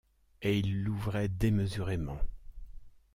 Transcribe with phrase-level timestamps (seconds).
[0.41, 2.17] Et ils l’ouvraient démesurément.